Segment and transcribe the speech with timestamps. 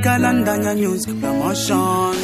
[0.00, 2.16] Kalandanya Music Promotion.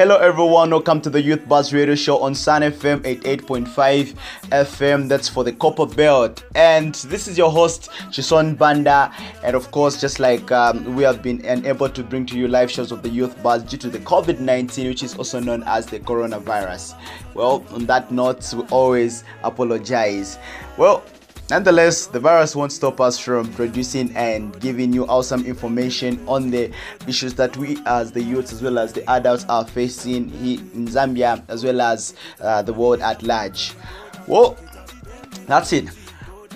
[0.00, 5.08] Hello everyone, welcome to the Youth Buzz Radio Show on Sun FM 88.5 FM.
[5.08, 6.42] That's for the Copper Belt.
[6.54, 9.12] And this is your host, Chison Banda.
[9.44, 12.70] And of course, just like um, we have been unable to bring to you live
[12.70, 15.84] shows of the Youth Buzz due to the COVID 19, which is also known as
[15.84, 16.94] the coronavirus.
[17.34, 20.38] Well, on that note, we always apologize.
[20.78, 21.04] Well,
[21.50, 26.70] Nonetheless, the virus won't stop us from producing and giving you awesome information on the
[27.08, 31.42] issues that we, as the youths as well as the adults, are facing in Zambia
[31.48, 33.72] as well as uh, the world at large.
[34.28, 34.56] Well,
[35.46, 35.88] that's it.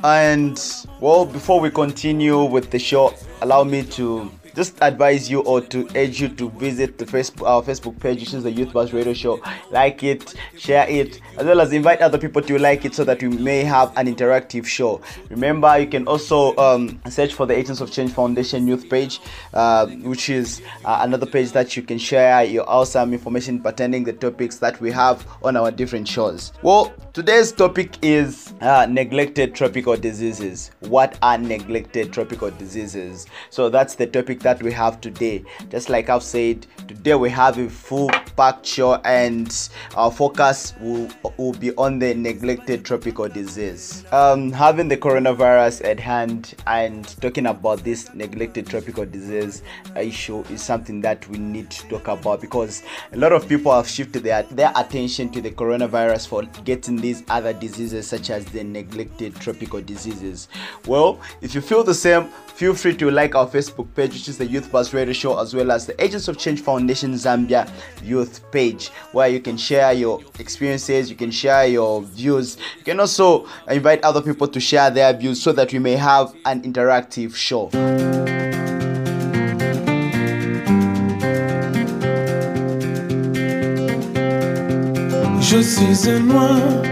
[0.05, 0.63] And
[1.01, 5.89] well, before we continue with the show, allow me to just advise you or to
[5.97, 9.13] urge you to visit the Facebook our Facebook page, which is the Youth Buzz Radio
[9.13, 9.41] Show.
[9.71, 13.23] Like it, share it, as well as invite other people to like it so that
[13.23, 15.01] we may have an interactive show.
[15.29, 19.21] Remember, you can also um, search for the Agents of Change Foundation Youth page,
[19.53, 24.13] uh, which is uh, another page that you can share your awesome information pertaining the
[24.13, 26.53] topics that we have on our different shows.
[26.63, 30.71] Well, today's topic is uh, neglected tropical diseases.
[30.81, 33.27] What are neglected tropical diseases?
[33.51, 35.45] So that's the topic that we have today.
[35.69, 41.11] Just like I've said, today we have a full packed show, and our focus will,
[41.37, 44.03] will be on the neglected tropical disease.
[44.13, 49.63] Um, having the coronavirus at hand and talking about this neglected tropical disease
[49.95, 53.87] issue is something that we need to talk about because a lot of people have
[53.87, 58.65] shifted their, their attention to the coronavirus for getting these other diseases such as the
[58.65, 60.49] neglected tropical diseases.
[60.87, 64.39] Well, if you feel the same, feel free to like our Facebook page, which is
[64.39, 67.71] the Youth Buzz Radio Show, as well as the Agents of Change Foundation Zambia
[68.03, 72.57] Youth page, where you can share your experiences, you can share your views.
[72.79, 76.35] You can also invite other people to share their views so that we may have
[76.45, 77.71] an interactive show.
[85.41, 86.83] Je suis un noir,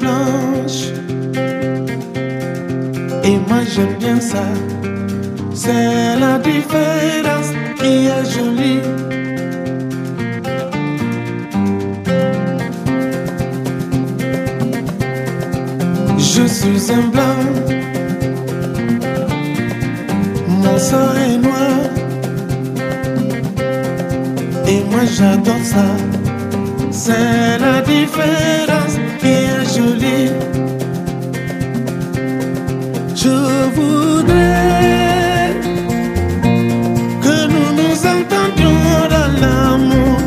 [0.00, 0.80] blanche,
[3.24, 4.44] et moi j'aime bien ça.
[5.54, 8.80] C'est la différence qui est jolie.
[16.18, 17.40] Je suis un blanc,
[20.48, 21.80] mon sang est noir.
[24.68, 26.15] Et moi j'adore ça.
[26.98, 30.30] C'est la différence qui est jolie.
[33.14, 33.36] Je
[33.76, 35.50] voudrais
[37.20, 38.80] que nous nous entendions
[39.14, 40.18] dans l'amour,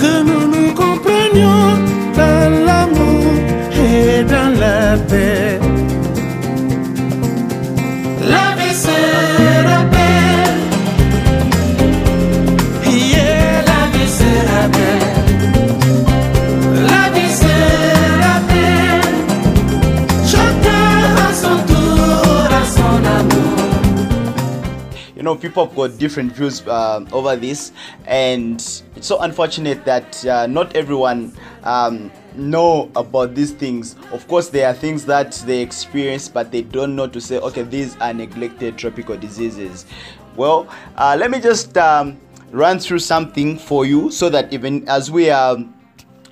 [0.00, 1.68] que nous nous comprenions
[2.16, 3.34] dans l'amour
[3.76, 5.63] et dans la paix.
[25.34, 27.72] Know people have got different views uh, over this.
[28.06, 28.54] And
[28.96, 33.96] it's so unfortunate that uh, not everyone um, know about these things.
[34.12, 37.62] Of course there are things that they experience but they don't know to say okay
[37.62, 39.86] these are neglected tropical diseases.
[40.36, 42.18] Well uh, let me just um,
[42.50, 45.56] run through something for you so that even as we are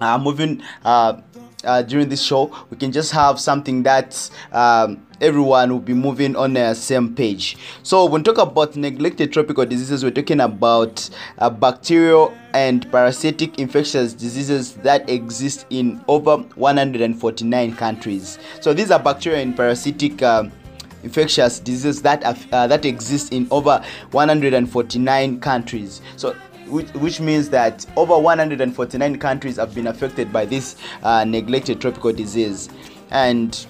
[0.01, 1.21] uh, moving uh,
[1.65, 6.37] uh, during this show, we can just have something that um, everyone will be moving
[6.37, 7.57] on the same page.
[7.83, 13.59] So, when we talk about neglected tropical diseases, we're talking about uh, bacterial and parasitic
[13.59, 18.39] infectious diseases that exist in over 149 countries.
[18.61, 20.23] So, these are bacterial and parasitic.
[20.23, 20.53] um
[21.05, 22.23] infectious diseases that
[22.53, 26.01] uh, that exist in over 149 countries.
[26.17, 26.37] So
[26.69, 32.13] which, which means that over 149 countries have been affected by this uh, neglected tropical
[32.13, 32.69] disease
[33.11, 33.67] and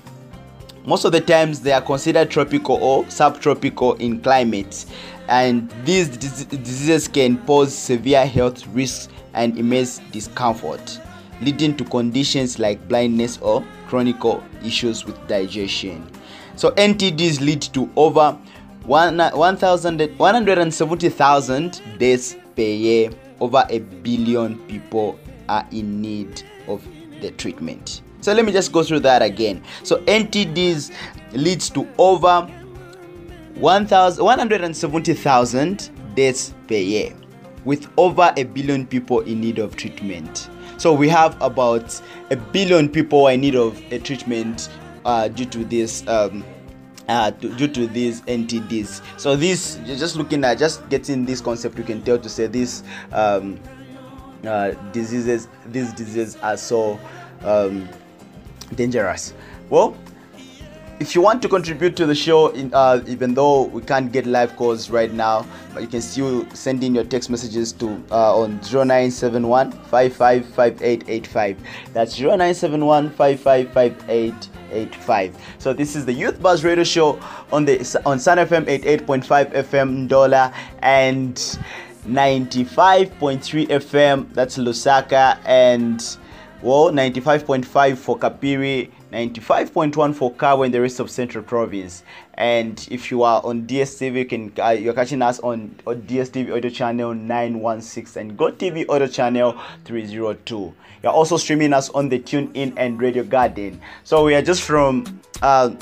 [0.84, 4.84] most of the times they are considered tropical or subtropical in climate
[5.28, 11.00] and these diseases can pose severe health risks and immense discomfort
[11.40, 14.16] leading to conditions like blindness or chronic
[14.64, 16.08] issues with digestion.
[16.56, 18.38] So ntds lead to over
[18.84, 23.10] 1 1,000 170,000 deaths per year.
[23.40, 25.18] Over a billion people
[25.48, 26.86] are in need of
[27.20, 30.90] the treatment so let me just go through that again so ntds
[31.34, 32.48] leads to over
[33.54, 37.14] 170,000 deaths per year,
[37.64, 40.50] with over a billion people in need of treatment.
[40.78, 41.98] So we have about
[42.30, 44.68] a billion people in need of a treatment
[45.04, 46.06] uh, due to this.
[46.08, 46.44] Um,
[47.08, 49.02] uh, to, due to these NTDs.
[49.18, 52.84] So this, just looking at, just getting this concept, you can tell to say these
[53.10, 53.58] um,
[54.46, 57.00] uh, diseases, these diseases are so
[57.42, 57.88] um,
[58.74, 59.32] dangerous.
[59.70, 59.96] Well,
[61.02, 64.24] if you want to contribute to the show, in, uh, even though we can't get
[64.24, 68.38] live calls right now, but you can still send in your text messages to uh,
[68.38, 71.56] on 0971 555885.
[71.92, 75.36] That's 0971 555885.
[75.58, 77.18] So this is the Youth Buzz Radio Show
[77.50, 81.34] on the on Sun FM 88.5 FM Ndola and
[82.06, 84.32] 95.3 FM.
[84.34, 86.16] That's Lusaka and
[86.62, 92.02] well 95.5 for Kapiri 95.1 for Kabwe and the rest of Central Province.
[92.34, 96.56] And if you are on DSTV, you can uh, you're catching us on, on DSTV
[96.56, 100.74] audio channel 916 and GoTV audio channel 302.
[101.02, 103.80] You're also streaming us on the TuneIn and Radio Garden.
[104.04, 105.74] So we are just from uh,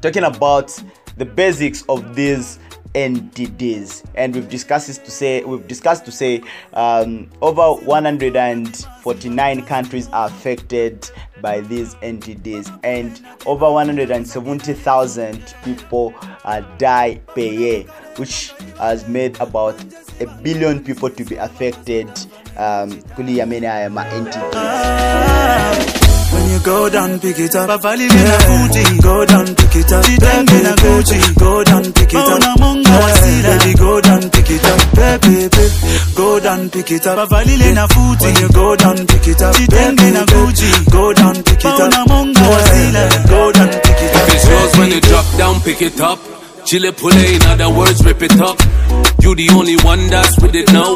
[0.00, 0.80] talking about
[1.16, 2.58] the basics of these
[2.94, 6.42] NTDs, and we've discussed this to say we've discussed to say
[6.74, 11.10] um, over 149 countries are affected
[11.40, 17.82] by these NTDs, and over 170,000 people uh, die per year,
[18.16, 19.74] which has made about
[20.20, 22.08] a billion people to be affected.
[22.56, 22.90] Um,
[24.16, 26.06] NTDs.
[26.32, 27.68] When you go down, pick it up.
[27.70, 28.38] Bavali yeah.
[28.44, 28.98] Fuji.
[29.00, 30.04] Go down, pick it up.
[30.04, 31.34] Baby, na Gucci.
[31.38, 32.35] Go down, pick it up.
[36.86, 37.28] Pick it up.
[37.28, 38.24] Bavali na Fuji.
[38.24, 39.54] When you go down, pick it up.
[39.54, 40.90] Baby, na Gucci.
[40.90, 41.92] Go down, pick it up.
[41.92, 43.26] Yeah.
[43.26, 44.28] Go down, pick it up.
[44.28, 46.18] If it's yours when you drop down, pick it up.
[46.64, 48.58] Chile pule, in other words, rip it up.
[49.20, 50.94] You the only one that's with it now.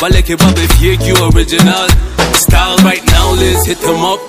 [0.00, 1.88] Baleke babe, fake you original.
[2.36, 4.20] Style right now, let's hit them up.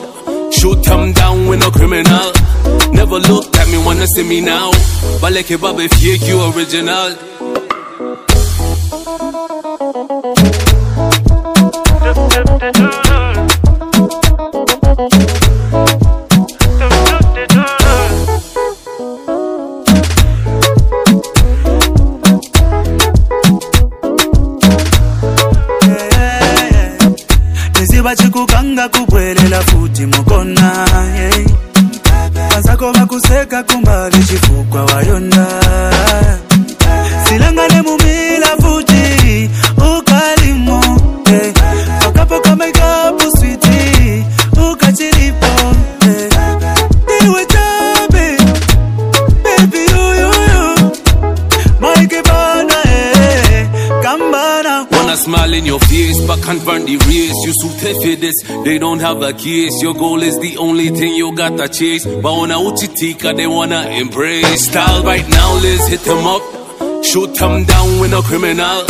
[0.52, 2.32] Shoot them down with no criminal.
[2.92, 4.72] Never looked at me, wanna see me now.
[5.24, 7.16] Baleke babe, fake you original.
[28.16, 31.46] Chikukanga kubwelela futi mukona yeah.
[32.50, 33.91] panzako vakuseka kumbali
[57.46, 59.82] You suited for this, they don't have a case.
[59.82, 62.06] Your goal is the only thing you gotta chase.
[62.06, 64.68] But on a uchitika, they wanna embrace.
[64.68, 66.42] Style right now, let's hit them up.
[67.04, 68.84] Shoot them down with no criminal.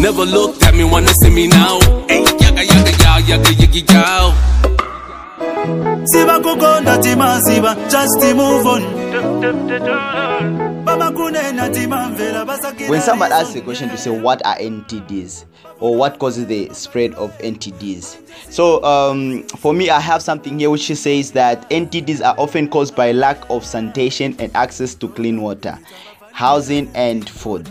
[0.00, 1.80] Never looked at me, wanna see me now.
[2.08, 4.56] Hey, yaga yaga yaga yaga yaga yaga.
[6.06, 8.82] siva kukonda timaziva just move on
[9.14, 10.65] baba kunena timamvela
[12.88, 15.44] When somebody asks a question to say what are NTDs
[15.78, 20.70] or what causes the spread of NTDs, so um, for me, I have something here
[20.70, 25.42] which says that NTDs are often caused by lack of sanitation and access to clean
[25.42, 25.78] water,
[26.32, 27.68] housing, and food.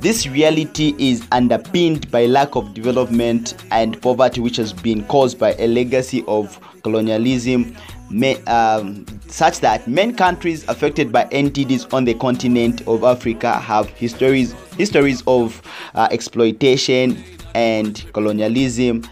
[0.00, 5.54] This reality is underpinned by lack of development and poverty, which has been caused by
[5.54, 7.76] a legacy of colonialism,
[8.08, 13.88] ma- um, such that many countries affected by NTDs on the continent of Africa have
[13.90, 15.60] histories histories of
[15.96, 17.20] uh, exploitation
[17.56, 19.02] and colonialism,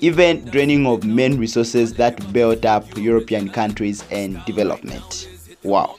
[0.00, 5.28] even draining of main resources that built up European countries and development.
[5.62, 5.96] Wow.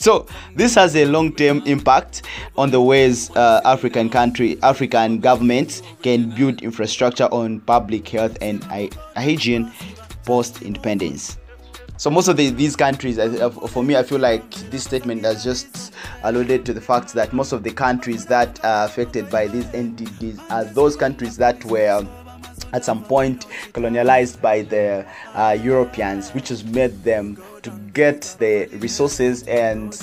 [0.00, 2.22] So this has a long-term impact
[2.56, 8.62] on the ways uh, African country, African governments can build infrastructure on public health and
[9.16, 9.72] hygiene
[10.24, 11.38] post-independence.
[11.96, 13.16] So most of the, these countries,
[13.70, 17.50] for me, I feel like this statement has just alluded to the fact that most
[17.50, 22.06] of the countries that are affected by these NTDs are those countries that were
[22.72, 28.66] at some point colonialized by the uh, Europeans, which has made them to get the
[28.78, 30.00] resources and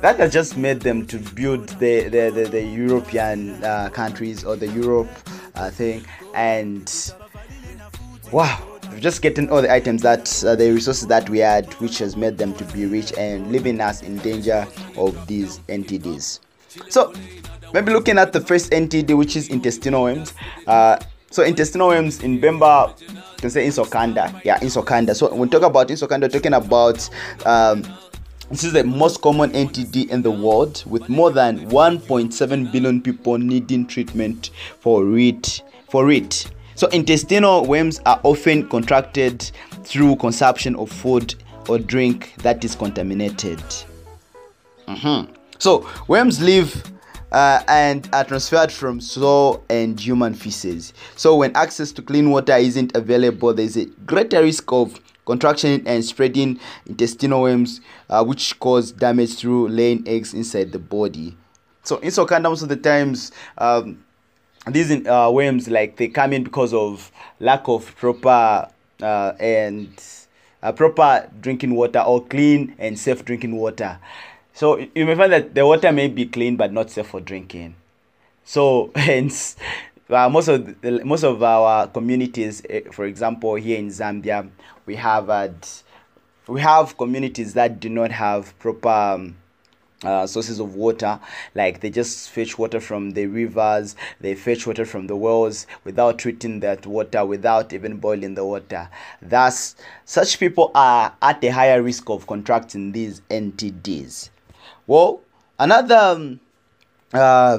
[0.00, 4.56] that has just made them to build the the, the, the European uh, countries or
[4.56, 5.08] the Europe
[5.54, 6.04] uh, thing
[6.34, 7.12] and
[8.32, 11.98] wow we've just getting all the items that uh, the resources that we had, which
[11.98, 14.66] has made them to be rich and leaving us in danger
[14.96, 16.40] of these NTDs.
[16.88, 17.12] So
[17.72, 20.34] maybe looking at the first NTD, which is intestinal worms.
[20.66, 20.98] Uh,
[21.30, 23.06] so intestinal worms in Bemba, you
[23.38, 24.40] can say insokanda.
[24.44, 25.14] Yeah, insokanda.
[25.14, 27.08] So when we talk about insokanda, talking about
[27.46, 27.82] um,
[28.50, 33.38] this is the most common NTD in the world, with more than 1.7 billion people
[33.38, 35.62] needing treatment for it.
[35.88, 36.50] For it.
[36.74, 39.42] So intestinal worms are often contracted
[39.84, 41.34] through consumption of food
[41.68, 43.62] or drink that is contaminated.
[44.88, 45.28] Mhm.
[45.58, 46.82] So worms live
[47.32, 50.92] uh, and are transferred from soil and human feces.
[51.16, 56.04] So when access to clean water isn't available, there's a greater risk of contraction and
[56.04, 61.36] spreading intestinal worms, uh, which cause damage through laying eggs inside the body.
[61.84, 64.04] So insokanda, most of the times, um,
[64.66, 68.68] these uh, worms like they come in because of lack of proper
[69.00, 69.88] uh, and
[70.62, 73.98] uh, proper drinking water or clean and safe drinking water.
[74.52, 77.76] So you may find that the water may be clean but not safe for drinking.
[78.44, 79.56] So hence,
[80.08, 84.50] uh, most of the, most of our communities, eh, for example, here in Zambia,
[84.86, 85.66] we have had
[86.48, 89.36] we have communities that do not have proper um,
[90.02, 91.20] uh, sources of water.
[91.54, 96.18] Like they just fetch water from the rivers they fetch water from the wells without
[96.18, 98.88] treating that water without even boiling the water.
[99.22, 104.30] Thus such people are at a higher risk of contracting these ntds
[104.90, 105.20] well
[105.60, 106.40] another um,
[107.14, 107.58] uh,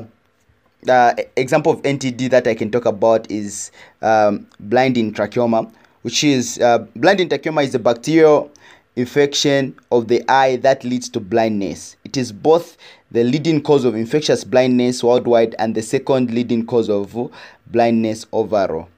[0.90, 3.72] uh, example of ntd that i can talk about is
[4.02, 5.72] um, blinding trachoma
[6.02, 8.52] which is uh, blinding trachoma is a bacterial
[8.96, 11.96] infection of the eye that leads to blindness.
[12.04, 12.78] It is both
[13.10, 17.32] the leading cause of infectious blindness worldwide and the second leading cause of
[17.68, 18.90] blindness overall.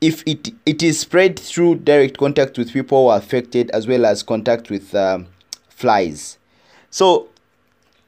[0.00, 4.04] If it, it is spread through direct contact with people who are affected as well
[4.04, 5.26] as contact with um,
[5.68, 6.38] flies.
[6.90, 7.28] So,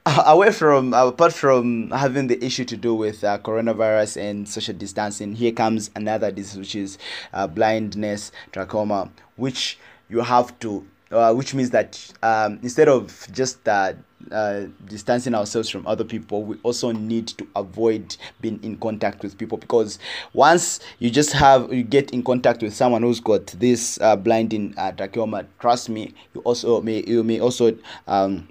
[0.25, 5.33] away from apart from having the issue to do with uh, coronavirus and social distancing,
[5.33, 6.97] here comes another disease which is
[7.33, 13.67] uh, blindness, trachoma, which you have to uh, which means that um, instead of just
[13.67, 13.93] uh,
[14.31, 19.37] uh, distancing ourselves from other people, we also need to avoid being in contact with
[19.37, 19.97] people because
[20.33, 24.73] once you just have you get in contact with someone who's got this uh, blinding
[24.77, 27.75] uh, trachoma, trust me, you also may you may also
[28.07, 28.47] um,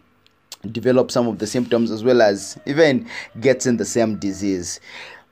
[0.73, 3.09] develop some of the symptoms as well as even
[3.41, 4.81] getting the same disease.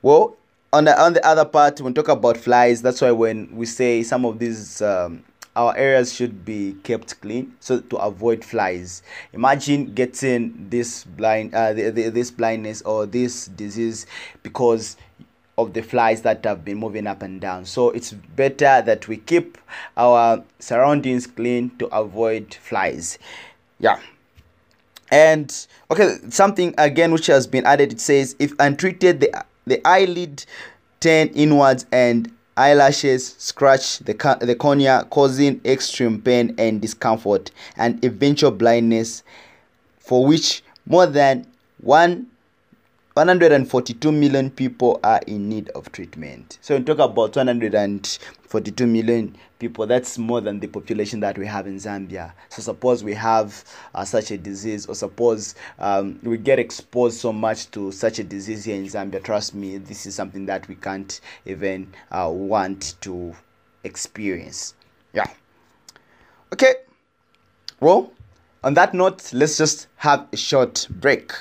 [0.01, 0.35] Well,
[0.71, 4.03] on the on the other part, when talk about flies, that's why when we say
[4.03, 5.23] some of these um,
[5.55, 9.03] our areas should be kept clean so to avoid flies.
[9.33, 14.05] Imagine getting this blind uh, the, the, this blindness or this disease
[14.41, 14.97] because
[15.59, 17.63] of the flies that have been moving up and down.
[17.65, 19.59] So it's better that we keep
[19.95, 23.19] our surroundings clean to avoid flies.
[23.79, 23.99] Yeah
[25.13, 30.43] and okay something again which has been added it says if untreated the the eyelid
[30.99, 38.51] turn inwards and eyelashes scratch the, the cornea, causing extreme pain and discomfort and eventual
[38.51, 39.23] blindness,
[39.97, 41.45] for which more than
[41.81, 42.27] one
[43.15, 46.57] 142 million people are in need of treatment.
[46.61, 51.67] So, we talk about 142 million people, that's more than the population that we have
[51.67, 52.33] in Zambia.
[52.49, 57.31] So, suppose we have uh, such a disease, or suppose um, we get exposed so
[57.31, 60.73] much to such a disease here in Zambia, trust me, this is something that we
[60.73, 63.35] can't even uh, want to
[63.83, 64.73] experience.
[65.13, 65.27] Yeah.
[66.51, 66.73] Okay.
[67.79, 68.11] Well,
[68.63, 71.31] on that note, let's just have a short break.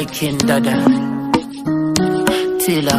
[0.00, 0.76] Viking Dada.
[2.62, 2.98] Tila.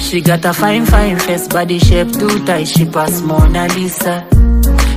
[0.00, 2.68] She got a fine, fine face, body shape too tight.
[2.68, 4.26] She pass Mona Lisa.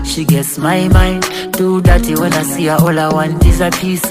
[0.06, 1.24] She gets my mind
[1.54, 2.78] too dirty when I see her.
[2.80, 4.08] All I want is a piece.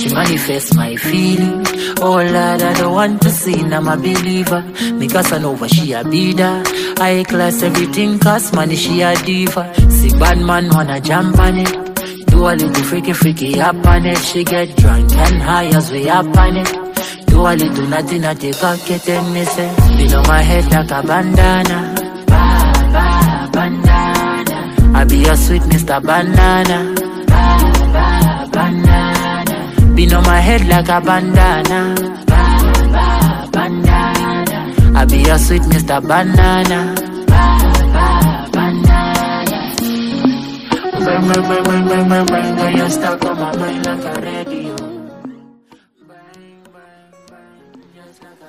[0.00, 1.66] She manifests my feeling.
[2.00, 3.60] Oh Lord, I don't want to see.
[3.60, 4.62] I'm a believer.
[5.00, 6.62] Because I know what she a bidder.
[6.96, 8.76] High class, everything cost money.
[8.76, 9.74] She a diva.
[9.90, 11.87] See bad man wanna jump on it.
[12.38, 14.16] Do a little freaky freaky up on it.
[14.18, 16.70] She get drunk and high as we up on it.
[17.26, 19.74] Do a little nothing I take a get and me say.
[19.98, 21.78] Below my head like a bandana.
[22.30, 22.42] Ba
[22.94, 24.96] ba bandana.
[24.96, 26.00] I be your sweet Mr.
[26.00, 26.94] Banana.
[27.26, 27.42] Ba
[27.94, 29.94] ba banana.
[29.96, 31.80] Be on my head like a bandana.
[32.30, 32.42] Ba
[32.94, 34.96] ba bandana.
[34.96, 36.00] I be your sweet Mr.
[36.06, 36.94] Banana.
[37.26, 37.67] Ba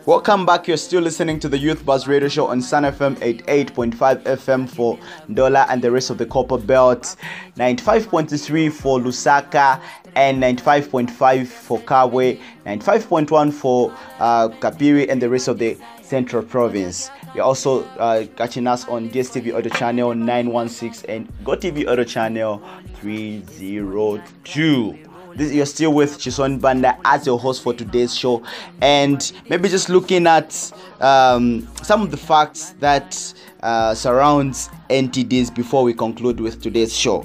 [0.06, 0.68] Welcome back.
[0.68, 4.98] You're still listening to the Youth Buzz Radio Show on Sun FM 88.5 FM for
[5.30, 7.16] Ndola and the rest of the Copper Belt,
[7.56, 9.80] 95.3 for Lusaka,
[10.16, 15.78] and 95.5 for Kabwe, 95.1 for uh, Kapiri and the rest of the
[16.10, 17.12] Central Province.
[17.36, 22.64] You're also uh, catching us on DSTV Audio Channel 916 and GoTV Audio Channel
[22.96, 24.98] 302.
[25.36, 28.42] This, you're still with Chison Banda as your host for today's show,
[28.82, 35.84] and maybe just looking at um, some of the facts that uh, surrounds NTDs before
[35.84, 37.24] we conclude with today's show.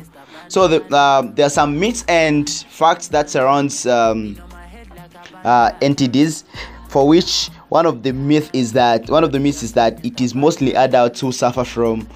[0.48, 4.38] So the, uh, there are some myths and facts that surrounds um,
[5.42, 6.44] uh, NTDs,
[6.90, 10.20] for which one of the myth is that one of the myths is that it
[10.20, 12.06] is mostly adults who suffer from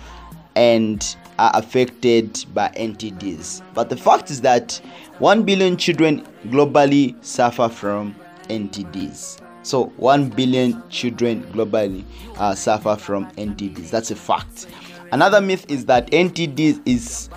[0.54, 3.62] and are affected by NTDs.
[3.74, 4.80] But the fact is that
[5.18, 8.14] 1 billion children globally suffer from
[8.48, 9.40] NTDs.
[9.64, 12.04] So 1 billion children globally
[12.36, 13.90] uh, suffer from NTDs.
[13.90, 14.68] That's a fact.
[15.10, 17.30] Another myth is that NTDs is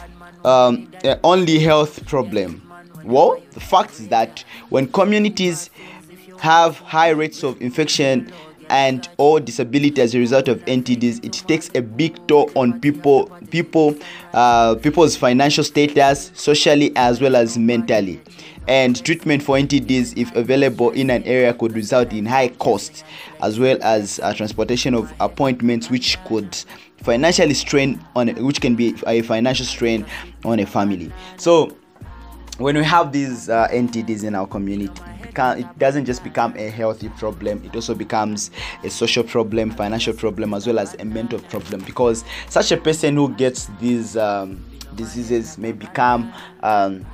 [0.46, 0.92] um,
[1.24, 2.72] only health problem.
[3.04, 5.72] Well, the fact is that when communities
[6.42, 8.32] have high rates of infection
[8.70, 13.28] and or disability as a result of NTDs, it takes a big toll on people,
[13.52, 13.96] people,
[14.34, 18.20] uh, people's financial status, socially as well as mentally.
[18.68, 23.04] And treatment for NTDs, if available in an area, could result in high costs
[23.42, 26.58] as well as uh, transportation of appointments, which could
[27.04, 30.06] financially strain on, which can be a financial strain
[30.46, 31.12] on a family.
[31.38, 31.76] So
[32.62, 35.02] when we have these uh, NTDs in our community,
[35.38, 38.52] it doesn't just become a healthy problem, it also becomes
[38.84, 41.82] a social problem, financial problem, as well as a mental problem.
[41.82, 44.64] Because such a person who gets these um,
[44.96, 47.06] diseases may become um,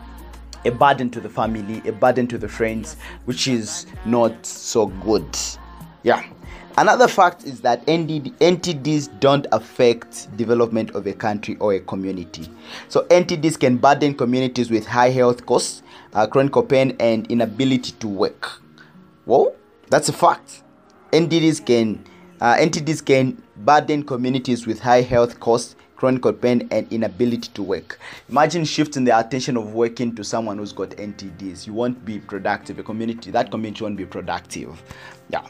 [0.65, 5.27] a burden to the family, a burden to the friends, which is not so good.
[6.03, 6.23] Yeah.
[6.79, 12.47] Another fact is that NTD, NTDs don't affect development of a country or a community.
[12.87, 15.81] So NTDs can burden communities with high health costs,
[16.13, 18.61] uh, chronic pain, and inability to work.
[19.25, 19.55] Well,
[19.89, 20.61] that's a fact.
[21.13, 22.05] NTDs can
[22.41, 27.99] uh, NTDs can burden communities with high health costs, chronic pain, and inability to work.
[28.29, 31.65] Imagine shifting the attention of working to someone who's got NTDs.
[31.65, 32.77] You won't be productive.
[32.77, 34.79] A community that community won't be productive.
[35.29, 35.41] Yeah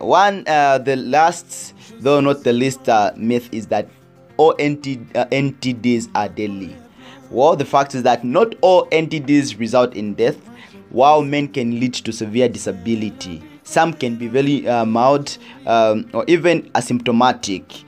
[0.00, 3.88] one uh, the last though not the least uh, myth is that
[4.36, 6.76] all uh, ntds are deadly.
[7.30, 10.38] Well the fact is that not all ntds result in death.
[10.90, 16.24] While men can lead to severe disability some can be very uh, mild um, or
[16.26, 17.84] even asymptomatic.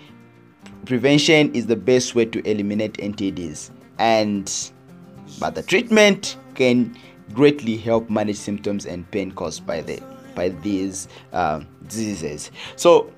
[0.84, 4.70] Prevention is the best way to eliminate ntds and
[5.40, 6.96] but the treatment can
[7.32, 10.00] greatly help manage symptoms and pain caused by the
[10.34, 13.12] by these um, diseases so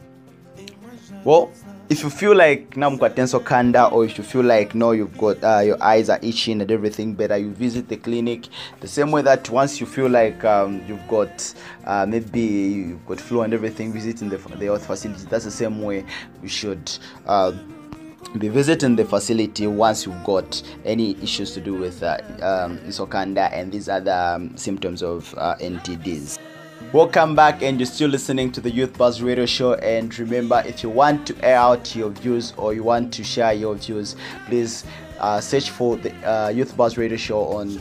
[1.24, 1.50] well
[1.90, 2.96] if you feel like now
[3.40, 6.70] kanda or if you feel like no you've got uh, your eyes are itching and
[6.70, 8.48] everything better you visit the clinic
[8.80, 13.20] the same way that once you feel like um, you've got uh, maybe you've got
[13.20, 16.04] flu and everything visiting the, the health facility that's the same way
[16.42, 16.90] you should
[17.26, 17.52] uh,
[18.38, 22.80] be visiting the facility once you've got any issues to do with uh, um,
[23.36, 26.38] and these other um, symptoms of uh, NTDs.
[26.92, 29.74] Welcome back, and you're still listening to the Youth Buzz Radio Show.
[29.74, 33.52] And remember, if you want to air out your views or you want to share
[33.52, 34.14] your views,
[34.46, 34.84] please
[35.18, 37.80] uh, search for the uh, Youth Buzz Radio Show on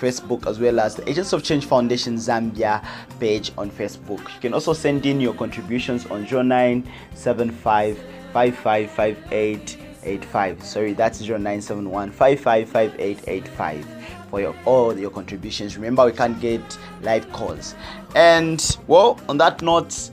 [0.00, 2.82] Facebook as well as the Agents of Change Foundation Zambia
[3.20, 4.20] page on Facebook.
[4.34, 7.98] You can also send in your contributions on 0975
[8.32, 10.64] 555885.
[10.64, 13.93] Sorry, that's 0971 555885
[14.34, 15.76] for your all your contributions.
[15.76, 17.76] Remember, we can't get live calls.
[18.16, 20.10] And well, on that note,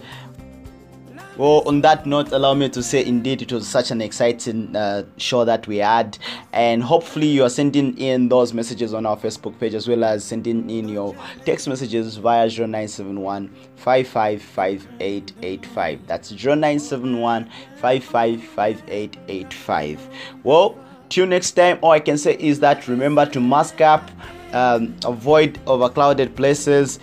[1.37, 5.05] well, on that note, allow me to say indeed it was such an exciting uh,
[5.17, 6.19] show that we had,
[6.53, 10.23] and hopefully you are sending in those messages on our Facebook page as well as
[10.23, 16.05] sending in your text messages via 0971 555885.
[16.05, 20.09] That's 0971 555885.
[20.43, 20.77] Well,
[21.11, 24.09] till next time, all I can say is that remember to mask up,
[24.53, 26.99] um, avoid overclouded places,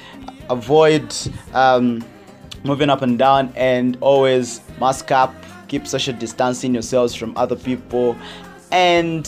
[0.51, 1.15] avoid.
[1.55, 2.05] Um,
[2.65, 5.33] moving up and down and always mask up
[5.69, 8.17] keep social distancing yourselves from other people
[8.73, 9.25] and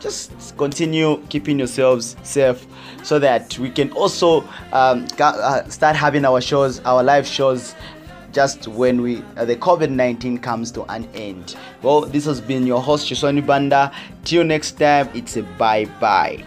[0.00, 2.66] just continue keeping yourselves safe
[3.02, 4.42] so that we can also
[4.72, 7.74] um, uh, start having our shows our live shows
[8.34, 11.56] just when we uh, the COVID-19 comes to an end.
[11.82, 13.92] Well, this has been your host Chisoni Banda.
[14.24, 16.42] Till next time, it's a bye bye.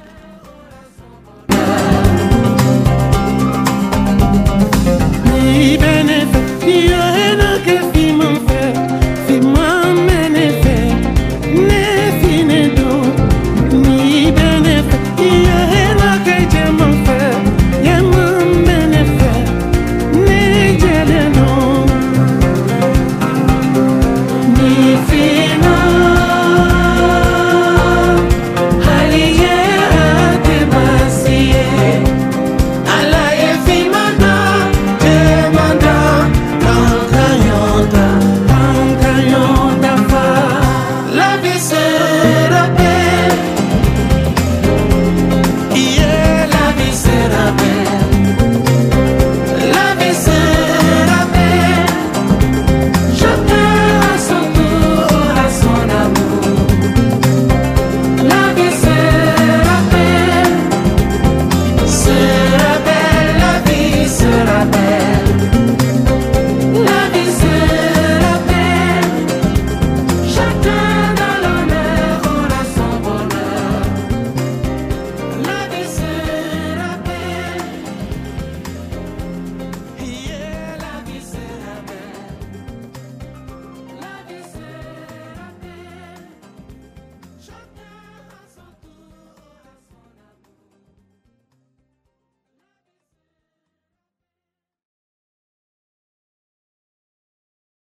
[6.67, 7.96] you're in a.